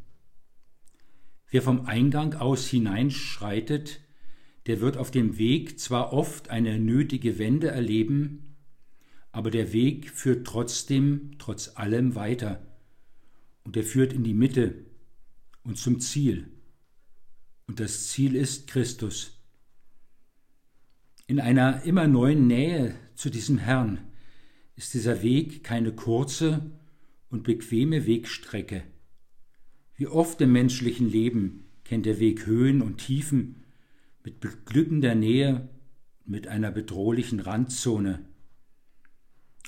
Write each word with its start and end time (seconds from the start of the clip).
Wer 1.50 1.62
vom 1.62 1.86
Eingang 1.86 2.34
aus 2.34 2.68
hineinschreitet, 2.68 4.00
der 4.66 4.82
wird 4.82 4.98
auf 4.98 5.10
dem 5.10 5.38
Weg 5.38 5.80
zwar 5.80 6.12
oft 6.12 6.50
eine 6.50 6.78
nötige 6.78 7.38
Wende 7.38 7.68
erleben, 7.68 8.56
aber 9.32 9.50
der 9.50 9.72
Weg 9.72 10.10
führt 10.10 10.46
trotzdem, 10.46 11.30
trotz 11.38 11.76
allem 11.76 12.14
weiter 12.14 12.67
und 13.68 13.76
er 13.76 13.82
führt 13.82 14.14
in 14.14 14.24
die 14.24 14.32
Mitte 14.32 14.86
und 15.62 15.76
zum 15.76 16.00
Ziel. 16.00 16.48
Und 17.66 17.80
das 17.80 18.08
Ziel 18.08 18.34
ist 18.34 18.66
Christus. 18.66 19.44
In 21.26 21.38
einer 21.38 21.82
immer 21.82 22.06
neuen 22.06 22.46
Nähe 22.46 22.94
zu 23.14 23.28
diesem 23.28 23.58
Herrn 23.58 23.98
ist 24.74 24.94
dieser 24.94 25.20
Weg 25.22 25.64
keine 25.64 25.92
kurze 25.92 26.70
und 27.28 27.42
bequeme 27.44 28.06
Wegstrecke. 28.06 28.84
Wie 29.96 30.06
oft 30.06 30.40
im 30.40 30.52
menschlichen 30.52 31.10
Leben 31.10 31.66
kennt 31.84 32.06
der 32.06 32.20
Weg 32.20 32.46
Höhen 32.46 32.80
und 32.80 32.96
Tiefen 32.96 33.64
mit 34.24 34.40
beglückender 34.40 35.14
Nähe, 35.14 35.68
mit 36.24 36.48
einer 36.48 36.70
bedrohlichen 36.70 37.40
Randzone. 37.40 38.24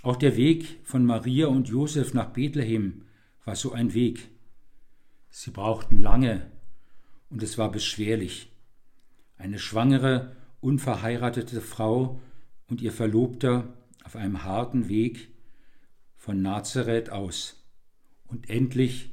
Auch 0.00 0.16
der 0.16 0.38
Weg 0.38 0.78
von 0.84 1.04
Maria 1.04 1.48
und 1.48 1.68
Josef 1.68 2.14
nach 2.14 2.32
Bethlehem 2.32 3.02
war 3.44 3.56
so 3.56 3.72
ein 3.72 3.94
Weg. 3.94 4.28
Sie 5.30 5.50
brauchten 5.50 6.00
lange 6.00 6.50
und 7.30 7.42
es 7.42 7.58
war 7.58 7.70
beschwerlich. 7.70 8.52
Eine 9.36 9.58
schwangere, 9.58 10.36
unverheiratete 10.60 11.60
Frau 11.60 12.20
und 12.68 12.80
ihr 12.80 12.92
Verlobter 12.92 13.72
auf 14.04 14.16
einem 14.16 14.44
harten 14.44 14.88
Weg 14.88 15.30
von 16.16 16.42
Nazareth 16.42 17.10
aus. 17.10 17.64
Und 18.26 18.50
endlich 18.50 19.12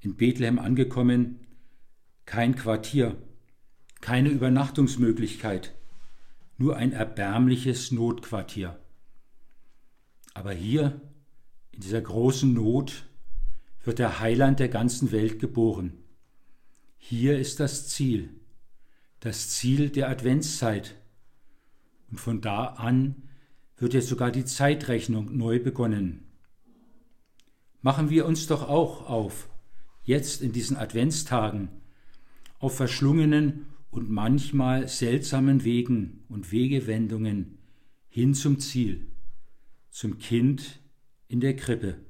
in 0.00 0.16
Bethlehem 0.16 0.58
angekommen, 0.58 1.46
kein 2.24 2.56
Quartier, 2.56 3.16
keine 4.00 4.30
Übernachtungsmöglichkeit, 4.30 5.74
nur 6.56 6.76
ein 6.76 6.92
erbärmliches 6.92 7.92
Notquartier. 7.92 8.78
Aber 10.34 10.52
hier, 10.52 11.00
in 11.72 11.80
dieser 11.80 12.00
großen 12.00 12.52
Not, 12.52 13.06
wird 13.88 14.00
der 14.00 14.20
Heiland 14.20 14.60
der 14.60 14.68
ganzen 14.68 15.12
Welt 15.12 15.38
geboren. 15.38 15.94
Hier 16.98 17.38
ist 17.38 17.58
das 17.58 17.88
Ziel, 17.88 18.28
das 19.18 19.48
Ziel 19.48 19.88
der 19.88 20.10
Adventszeit. 20.10 20.94
Und 22.10 22.20
von 22.20 22.42
da 22.42 22.66
an 22.66 23.22
wird 23.78 23.94
jetzt 23.94 24.08
sogar 24.08 24.30
die 24.30 24.44
Zeitrechnung 24.44 25.34
neu 25.34 25.58
begonnen. 25.58 26.26
Machen 27.80 28.10
wir 28.10 28.26
uns 28.26 28.46
doch 28.46 28.68
auch 28.68 29.08
auf, 29.08 29.48
jetzt 30.02 30.42
in 30.42 30.52
diesen 30.52 30.76
Adventstagen, 30.76 31.70
auf 32.58 32.76
verschlungenen 32.76 33.68
und 33.90 34.10
manchmal 34.10 34.86
seltsamen 34.86 35.64
Wegen 35.64 36.24
und 36.28 36.52
Wegewendungen 36.52 37.56
hin 38.10 38.34
zum 38.34 38.60
Ziel, 38.60 39.06
zum 39.88 40.18
Kind 40.18 40.78
in 41.26 41.40
der 41.40 41.56
Krippe. 41.56 42.07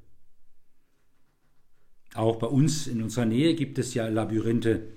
Auch 2.19 2.41
bei 2.41 2.49
uns 2.49 2.89
in 2.89 3.01
unserer 3.01 3.27
Nähe 3.27 3.55
gibt 3.55 3.79
es 3.79 3.95
ja 3.95 4.09
Labyrinthe, 4.09 4.89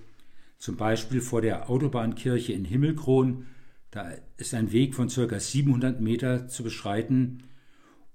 zum 0.58 0.76
Beispiel 0.76 1.22
vor 1.22 1.44
der 1.44 1.70
Autobahnkirche 1.70 2.52
in 2.52 2.66
Himmelkron. 2.66 3.46
Da 3.92 4.12
ist 4.38 4.56
ein 4.56 4.72
Weg 4.72 4.96
von 4.96 5.08
ca. 5.08 5.40
700 5.40 6.02
Meter 6.02 6.48
zu 6.48 6.64
beschreiten. 6.64 7.44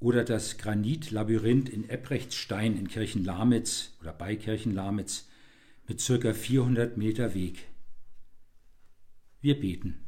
Oder 0.01 0.25
das 0.25 0.59
Granitlabyrinth 0.59 1.69
in 1.69 1.89
Ebbrechtsstein 1.89 2.77
in 2.77 2.89
Kirchenlamitz 2.89 3.97
oder 4.01 4.13
bei 4.13 4.35
Kirchenlamitz 4.35 5.29
mit 5.87 6.05
ca. 6.05 6.33
400 6.35 6.97
Meter 6.97 7.33
Weg. 7.33 7.69
Wir 9.41 9.61
beten. 9.61 9.99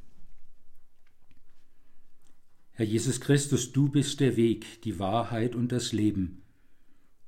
Herr 2.73 2.87
Jesus 2.87 3.21
Christus, 3.21 3.71
du 3.71 3.91
bist 3.91 4.19
der 4.19 4.37
Weg, 4.37 4.83
die 4.83 4.99
Wahrheit 4.99 5.55
und 5.55 5.71
das 5.71 5.93
Leben. 5.93 6.43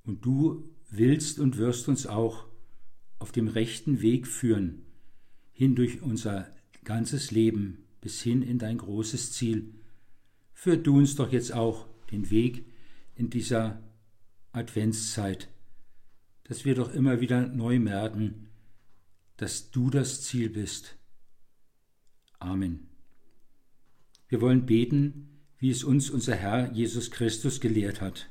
Und 0.02 0.24
du 0.24 0.68
willst 0.90 1.38
und 1.38 1.56
wirst 1.56 1.88
uns 1.88 2.06
auch 2.06 2.46
auf 3.18 3.32
dem 3.32 3.48
rechten 3.48 4.00
Weg 4.00 4.26
führen, 4.26 4.82
hin 5.52 5.74
durch 5.74 6.02
unser 6.02 6.50
ganzes 6.84 7.30
Leben 7.30 7.84
bis 8.00 8.22
hin 8.22 8.42
in 8.42 8.58
dein 8.58 8.78
großes 8.78 9.32
Ziel. 9.32 9.74
Führ 10.52 10.76
du 10.76 10.96
uns 10.98 11.16
doch 11.16 11.32
jetzt 11.32 11.52
auch 11.52 11.86
den 12.10 12.30
Weg 12.30 12.64
in 13.14 13.30
dieser 13.30 13.82
Adventszeit, 14.52 15.48
dass 16.44 16.64
wir 16.64 16.74
doch 16.74 16.92
immer 16.92 17.20
wieder 17.20 17.46
neu 17.46 17.78
merken, 17.78 18.48
dass 19.36 19.70
du 19.70 19.90
das 19.90 20.22
Ziel 20.22 20.50
bist. 20.50 20.96
Amen. 22.38 22.88
Wir 24.28 24.40
wollen 24.40 24.66
beten, 24.66 25.28
wie 25.58 25.70
es 25.70 25.84
uns 25.84 26.08
unser 26.10 26.34
Herr 26.34 26.72
Jesus 26.72 27.10
Christus 27.10 27.60
gelehrt 27.60 28.00
hat. 28.00 28.30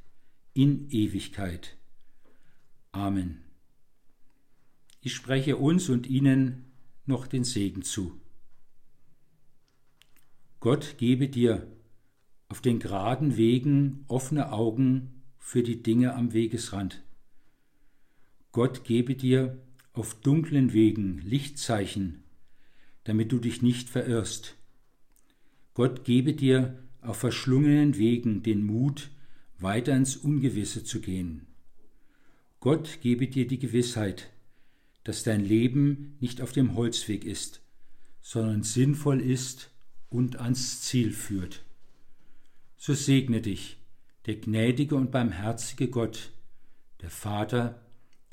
in 0.53 0.89
Ewigkeit. 0.89 1.77
Amen. 2.91 3.41
Ich 5.01 5.15
spreche 5.15 5.57
uns 5.57 5.89
und 5.89 6.07
Ihnen 6.07 6.71
noch 7.05 7.27
den 7.27 7.43
Segen 7.43 7.81
zu. 7.81 8.19
Gott 10.59 10.95
gebe 10.97 11.27
dir 11.27 11.67
auf 12.47 12.61
den 12.61 12.79
geraden 12.79 13.37
Wegen 13.37 14.03
offene 14.07 14.51
Augen 14.51 15.23
für 15.39 15.63
die 15.63 15.81
Dinge 15.81 16.13
am 16.13 16.33
Wegesrand. 16.33 17.01
Gott 18.51 18.83
gebe 18.83 19.15
dir 19.15 19.57
auf 19.93 20.13
dunklen 20.21 20.73
Wegen 20.73 21.19
Lichtzeichen, 21.19 22.23
damit 23.05 23.31
du 23.31 23.39
dich 23.39 23.61
nicht 23.61 23.89
verirrst. 23.89 24.55
Gott 25.73 26.03
gebe 26.03 26.33
dir 26.33 26.77
auf 27.01 27.17
verschlungenen 27.17 27.97
Wegen 27.97 28.43
den 28.43 28.63
Mut, 28.63 29.09
weiter 29.61 29.95
ins 29.95 30.17
Ungewisse 30.17 30.83
zu 30.83 31.01
gehen. 31.01 31.47
Gott 32.59 32.99
gebe 33.01 33.27
dir 33.27 33.47
die 33.47 33.59
Gewissheit, 33.59 34.29
dass 35.03 35.23
dein 35.23 35.43
Leben 35.43 36.15
nicht 36.19 36.41
auf 36.41 36.51
dem 36.51 36.75
Holzweg 36.75 37.25
ist, 37.25 37.61
sondern 38.21 38.63
sinnvoll 38.63 39.19
ist 39.19 39.71
und 40.09 40.37
ans 40.37 40.81
Ziel 40.81 41.11
führt. 41.11 41.63
So 42.77 42.93
segne 42.93 43.41
dich 43.41 43.77
der 44.25 44.35
gnädige 44.35 44.95
und 44.95 45.11
barmherzige 45.11 45.87
Gott, 45.87 46.31
der 47.01 47.09
Vater, 47.09 47.81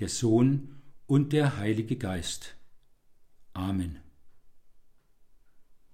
der 0.01 0.09
Sohn 0.09 0.77
und 1.07 1.33
der 1.33 1.57
Heilige 1.57 1.97
Geist. 1.97 2.55
Amen. 3.55 3.99